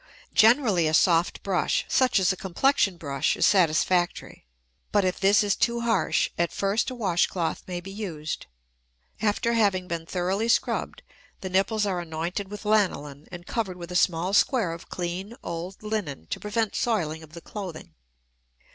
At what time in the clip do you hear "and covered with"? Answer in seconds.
13.31-13.91